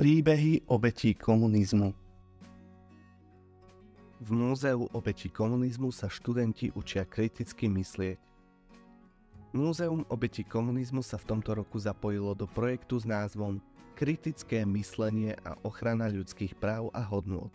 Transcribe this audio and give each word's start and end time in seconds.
Príbehy 0.00 0.64
obetí 0.72 1.12
komunizmu 1.12 1.92
V 4.16 4.28
Múzeu 4.32 4.88
obetí 4.96 5.28
komunizmu 5.28 5.92
sa 5.92 6.08
študenti 6.08 6.72
učia 6.72 7.04
kriticky 7.04 7.68
myslieť. 7.68 8.16
Múzeum 9.52 10.08
obetí 10.08 10.40
komunizmu 10.40 11.04
sa 11.04 11.20
v 11.20 11.28
tomto 11.28 11.52
roku 11.52 11.76
zapojilo 11.76 12.32
do 12.32 12.48
projektu 12.48 12.96
s 12.96 13.04
názvom 13.04 13.60
Kritické 13.92 14.64
myslenie 14.64 15.36
a 15.44 15.52
ochrana 15.68 16.08
ľudských 16.08 16.56
práv 16.56 16.88
a 16.96 17.04
hodnôt. 17.04 17.52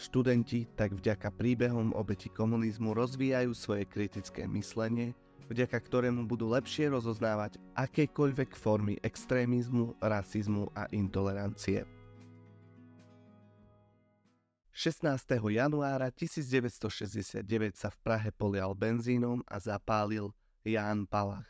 Študenti 0.00 0.64
tak 0.72 0.96
vďaka 0.96 1.28
príbehom 1.36 1.92
obeti 1.92 2.32
komunizmu 2.32 2.96
rozvíjajú 2.96 3.52
svoje 3.52 3.84
kritické 3.84 4.48
myslenie 4.48 5.12
vďaka 5.50 5.78
ktorému 5.78 6.28
budú 6.28 6.50
lepšie 6.52 6.92
rozoznávať 6.92 7.58
akékoľvek 7.74 8.54
formy 8.54 9.00
extrémizmu, 9.00 9.96
rasizmu 9.98 10.70
a 10.76 10.86
intolerancie. 10.92 11.88
16. 14.72 15.36
januára 15.52 16.08
1969 16.08 17.44
sa 17.76 17.92
v 17.92 17.98
Prahe 18.00 18.32
polial 18.32 18.72
benzínom 18.72 19.44
a 19.44 19.60
zapálil 19.60 20.32
Ján 20.64 21.04
Palach. 21.04 21.48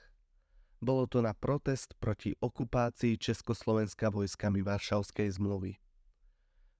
Bolo 0.82 1.06
to 1.06 1.22
na 1.22 1.30
protest 1.30 1.94
proti 2.02 2.34
okupácii 2.42 3.14
Československa 3.14 4.10
vojskami 4.10 4.66
Varšavskej 4.66 5.38
zmluvy. 5.38 5.78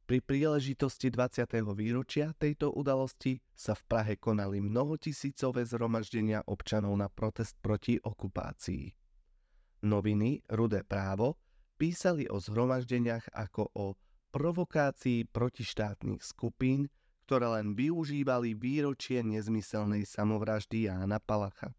Pri 0.02 0.18
príležitosti 0.18 1.14
20. 1.14 1.46
výročia 1.78 2.34
tejto 2.34 2.74
udalosti 2.74 3.38
sa 3.54 3.78
v 3.78 3.82
Prahe 3.86 4.14
konali 4.18 4.58
mnohotisícové 4.58 5.62
zhromaždenia 5.62 6.42
občanov 6.50 6.98
na 6.98 7.06
protest 7.06 7.54
proti 7.62 8.02
okupácii. 8.02 8.90
Noviny 9.86 10.42
Rudé 10.50 10.82
právo 10.82 11.38
písali 11.78 12.26
o 12.26 12.42
zhromaždeniach 12.42 13.30
ako 13.30 13.62
o 13.78 13.86
provokácii 14.34 15.30
protištátnych 15.30 16.22
skupín, 16.26 16.90
ktoré 17.26 17.62
len 17.62 17.78
využívali 17.78 18.58
výročie 18.58 19.22
nezmyselnej 19.22 20.02
samovraždy 20.02 20.90
Jána 20.90 21.22
Palacha. 21.22 21.70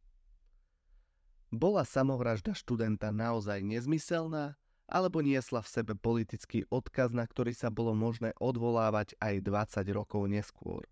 Bola 1.52 1.84
samovražda 1.84 2.56
študenta 2.56 3.12
naozaj 3.12 3.62
nezmyselná 3.62 4.58
alebo 4.94 5.26
niesla 5.26 5.66
v 5.66 5.74
sebe 5.74 5.94
politický 5.98 6.70
odkaz, 6.70 7.10
na 7.18 7.26
ktorý 7.26 7.58
sa 7.58 7.74
bolo 7.74 7.98
možné 7.98 8.38
odvolávať 8.38 9.18
aj 9.18 9.42
20 9.42 9.90
rokov 9.90 10.30
neskôr. 10.30 10.86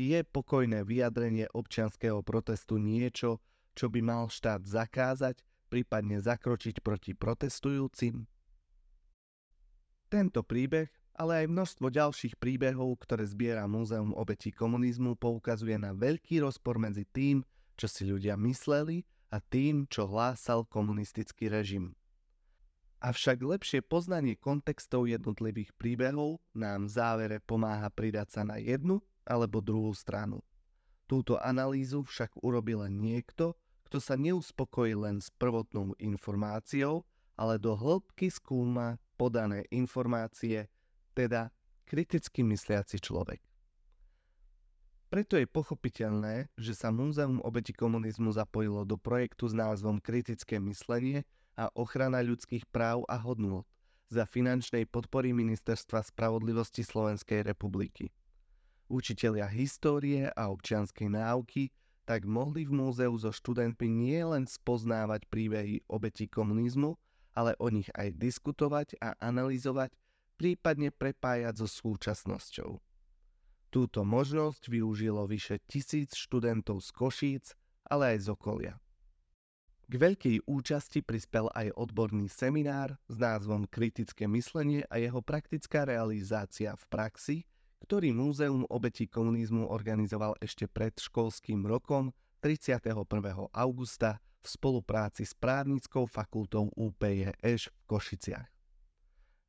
Je 0.00 0.24
pokojné 0.24 0.80
vyjadrenie 0.88 1.52
občianského 1.52 2.24
protestu 2.24 2.80
niečo, 2.80 3.44
čo 3.76 3.92
by 3.92 4.00
mal 4.00 4.32
štát 4.32 4.64
zakázať, 4.64 5.44
prípadne 5.68 6.24
zakročiť 6.24 6.80
proti 6.80 7.12
protestujúcim? 7.12 8.24
Tento 10.08 10.40
príbeh, 10.40 10.88
ale 11.16 11.44
aj 11.44 11.52
množstvo 11.52 11.92
ďalších 11.92 12.40
príbehov, 12.40 13.04
ktoré 13.04 13.28
zbiera 13.28 13.68
Múzeum 13.68 14.16
obetí 14.16 14.52
komunizmu, 14.52 15.16
poukazuje 15.20 15.76
na 15.76 15.92
veľký 15.92 16.40
rozpor 16.44 16.80
medzi 16.80 17.04
tým, 17.08 17.44
čo 17.76 17.88
si 17.88 18.08
ľudia 18.08 18.40
mysleli 18.40 19.04
a 19.32 19.40
tým, 19.40 19.84
čo 19.88 20.08
hlásal 20.08 20.64
komunistický 20.68 21.52
režim. 21.52 21.92
Avšak 22.96 23.44
lepšie 23.44 23.84
poznanie 23.84 24.40
kontextov 24.40 25.04
jednotlivých 25.04 25.76
príbehov 25.76 26.40
nám 26.56 26.88
v 26.88 26.94
závere 26.96 27.38
pomáha 27.44 27.92
pridať 27.92 28.40
sa 28.40 28.42
na 28.42 28.56
jednu 28.56 29.04
alebo 29.28 29.60
druhú 29.60 29.92
stranu. 29.92 30.40
Túto 31.04 31.36
analýzu 31.38 32.02
však 32.02 32.40
urobil 32.40 32.82
len 32.82 32.98
niekto, 32.98 33.54
kto 33.86 34.02
sa 34.02 34.18
neuspokojí 34.18 34.96
len 34.96 35.22
s 35.22 35.30
prvotnou 35.30 35.94
informáciou, 36.02 37.06
ale 37.36 37.60
do 37.60 37.76
hĺbky 37.76 38.32
skúma 38.32 38.98
podané 39.14 39.68
informácie, 39.70 40.66
teda 41.12 41.52
kriticky 41.86 42.42
mysliaci 42.42 42.98
človek. 42.98 43.38
Preto 45.06 45.38
je 45.38 45.46
pochopiteľné, 45.46 46.50
že 46.58 46.74
sa 46.74 46.90
Múzeum 46.90 47.38
obeti 47.46 47.70
komunizmu 47.70 48.34
zapojilo 48.34 48.82
do 48.82 48.98
projektu 48.98 49.46
s 49.46 49.54
názvom 49.54 50.02
Kritické 50.02 50.58
myslenie 50.58 51.22
a 51.56 51.72
ochrana 51.72 52.20
ľudských 52.20 52.68
práv 52.68 53.02
a 53.08 53.16
hodnôt 53.16 53.64
za 54.06 54.22
finančnej 54.22 54.86
podpory 54.86 55.34
Ministerstva 55.34 56.04
spravodlivosti 56.04 56.86
Slovenskej 56.86 57.42
republiky. 57.42 58.12
Učitelia 58.86 59.50
histórie 59.50 60.30
a 60.30 60.52
občianskej 60.52 61.10
náuky 61.10 61.74
tak 62.06 62.22
mohli 62.22 62.62
v 62.62 62.70
múzeu 62.70 63.10
so 63.18 63.34
študentmi 63.34 63.90
nielen 63.90 64.46
spoznávať 64.46 65.26
príbehy 65.26 65.82
obetí 65.90 66.30
komunizmu, 66.30 66.94
ale 67.34 67.58
o 67.58 67.66
nich 67.66 67.90
aj 67.98 68.14
diskutovať 68.14 68.94
a 69.02 69.18
analyzovať, 69.18 69.90
prípadne 70.38 70.94
prepájať 70.94 71.66
so 71.66 71.66
súčasnosťou. 71.66 72.78
Túto 73.74 74.06
možnosť 74.06 74.70
využilo 74.70 75.26
vyše 75.26 75.58
tisíc 75.66 76.14
študentov 76.14 76.78
z 76.78 76.88
Košíc, 76.94 77.44
ale 77.90 78.14
aj 78.14 78.18
z 78.22 78.26
okolia. 78.30 78.74
K 79.86 80.02
veľkej 80.02 80.50
účasti 80.50 80.98
prispel 80.98 81.46
aj 81.54 81.70
odborný 81.78 82.26
seminár 82.26 82.98
s 83.06 83.22
názvom 83.22 83.70
Kritické 83.70 84.26
myslenie 84.26 84.82
a 84.90 84.98
jeho 84.98 85.22
praktická 85.22 85.86
realizácia 85.86 86.74
v 86.74 86.84
praxi, 86.90 87.36
ktorý 87.86 88.10
Múzeum 88.10 88.66
obetí 88.66 89.06
komunizmu 89.06 89.70
organizoval 89.70 90.34
ešte 90.42 90.66
pred 90.66 90.90
školským 90.98 91.62
rokom 91.70 92.10
31. 92.42 92.98
augusta 93.54 94.18
v 94.42 94.46
spolupráci 94.50 95.22
s 95.22 95.38
právnickou 95.38 96.10
fakultou 96.10 96.66
UPJŠ 96.74 97.70
v 97.70 97.82
Košiciach. 97.86 98.50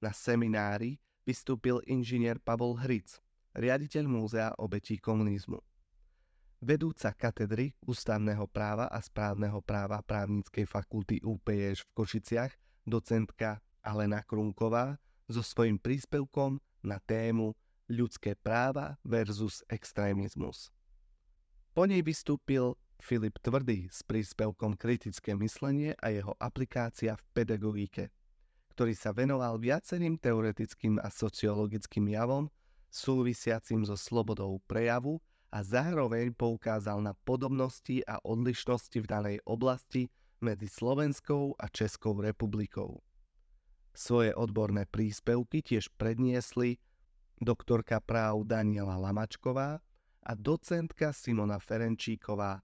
Na 0.05 0.13
seminári 0.13 1.01
vystúpil 1.25 1.81
inžinier 1.89 2.37
Pavol 2.37 2.77
Hric, 2.77 3.17
riaditeľ 3.57 4.05
Múzea 4.05 4.53
obetí 4.61 5.01
komunizmu 5.01 5.57
vedúca 6.61 7.13
katedry 7.13 7.73
ústavného 7.85 8.49
práva 8.49 8.89
a 8.89 8.97
správneho 8.97 9.61
práva 9.61 10.01
právnickej 10.01 10.65
fakulty 10.65 11.21
UPEŠ 11.21 11.85
v 11.85 11.93
Košiciach, 11.93 12.53
docentka 12.85 13.61
Alena 13.85 14.25
Krunková, 14.25 14.97
so 15.27 15.43
svojím 15.43 15.77
príspevkom 15.77 16.57
na 16.87 16.97
tému 17.03 17.51
ľudské 17.91 18.35
práva 18.35 18.95
versus 19.03 19.63
extrémizmus. 19.67 20.71
Po 21.75 21.85
nej 21.85 22.01
vystúpil 22.01 22.73
Filip 22.97 23.37
Tvrdý 23.37 23.85
s 23.91 24.01
príspevkom 24.01 24.73
kritické 24.79 25.37
myslenie 25.37 25.93
a 26.01 26.09
jeho 26.09 26.33
aplikácia 26.41 27.13
v 27.13 27.23
pedagogike, 27.37 28.09
ktorý 28.73 28.97
sa 28.97 29.13
venoval 29.13 29.61
viacerým 29.61 30.17
teoretickým 30.17 30.97
a 30.97 31.13
sociologickým 31.13 32.09
javom 32.17 32.49
súvisiacim 32.89 33.85
so 33.85 33.93
slobodou 33.93 34.57
prejavu 34.65 35.21
a 35.51 35.63
zároveň 35.63 36.35
poukázal 36.35 36.99
na 36.99 37.15
podobnosti 37.23 38.03
a 38.03 38.19
odlišnosti 38.23 38.97
v 38.99 39.07
danej 39.07 39.37
oblasti 39.47 40.11
medzi 40.43 40.67
Slovenskou 40.69 41.55
a 41.57 41.65
Českou 41.71 42.19
republikou. 42.19 43.01
Svoje 43.97 44.35
odborné 44.37 44.85
príspevky 44.85 45.65
tiež 45.65 45.89
predniesli 45.97 46.77
doktorka 47.41 47.97
práv 47.97 48.45
Daniela 48.45 48.93
Lamačková 48.97 49.81
a 50.27 50.31
docentka 50.37 51.09
Simona 51.09 51.57
Ferenčíková. 51.57 52.61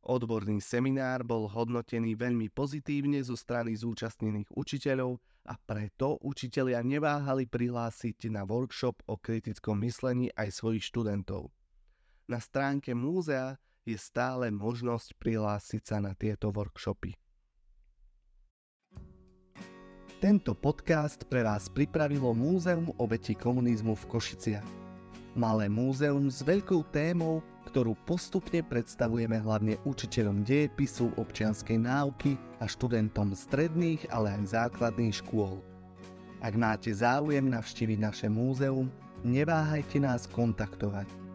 Odborný 0.00 0.64
seminár 0.64 1.20
bol 1.28 1.44
hodnotený 1.44 2.16
veľmi 2.16 2.48
pozitívne 2.48 3.20
zo 3.20 3.36
strany 3.36 3.76
zúčastnených 3.76 4.48
učiteľov 4.56 5.20
a 5.44 5.60
preto 5.60 6.16
učitelia 6.24 6.80
neváhali 6.80 7.44
prihlásiť 7.44 8.32
na 8.32 8.48
workshop 8.48 9.04
o 9.12 9.20
kritickom 9.20 9.84
myslení 9.84 10.32
aj 10.32 10.56
svojich 10.56 10.88
študentov. 10.88 11.52
Na 12.30 12.38
stránke 12.38 12.94
múzea 12.94 13.58
je 13.82 13.98
stále 13.98 14.54
možnosť 14.54 15.18
prihlásiť 15.18 15.82
sa 15.82 15.98
na 15.98 16.14
tieto 16.14 16.54
workshopy. 16.54 17.18
Tento 20.22 20.54
podcast 20.54 21.26
pre 21.26 21.42
vás 21.42 21.66
pripravilo 21.66 22.30
Múzeum 22.30 22.94
obeti 23.02 23.34
komunizmu 23.34 23.98
v 23.98 24.04
Košiciach. 24.14 24.68
Malé 25.34 25.66
múzeum 25.66 26.30
s 26.30 26.46
veľkou 26.46 26.86
témou, 26.94 27.42
ktorú 27.66 27.98
postupne 28.06 28.62
predstavujeme 28.62 29.42
hlavne 29.42 29.82
učiteľom 29.82 30.46
dejepisu, 30.46 31.10
občianskej 31.18 31.82
náuky 31.82 32.38
a 32.62 32.70
študentom 32.70 33.34
stredných, 33.34 34.06
ale 34.14 34.38
aj 34.38 34.54
základných 34.54 35.18
škôl. 35.18 35.58
Ak 36.46 36.54
máte 36.54 36.94
záujem 36.94 37.50
navštíviť 37.50 37.98
naše 37.98 38.30
múzeum, 38.30 38.86
neváhajte 39.26 39.98
nás 39.98 40.30
kontaktovať. 40.30 41.29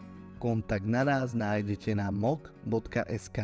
Kontakt 0.45 0.85
na 0.85 1.01
nás 1.01 1.33
nájdete 1.33 1.97
na 1.97 2.13
mok.sk. 2.13 3.37